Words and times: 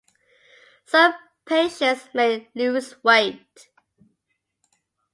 Some 0.87 1.13
patients 1.45 2.09
may 2.15 2.49
lose 2.55 2.95
weight. 3.03 3.67